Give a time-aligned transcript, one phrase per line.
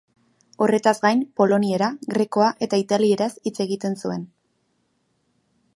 [0.65, 4.27] Horretaz gain poloniera, grekoa eta italieraz hitz egiten zuen.